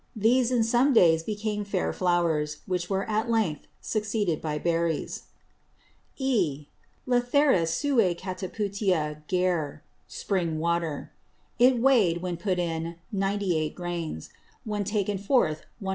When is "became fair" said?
1.21-1.93